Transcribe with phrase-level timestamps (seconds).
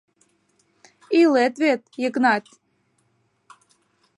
[1.19, 2.45] —Илет вет, Йыгнат!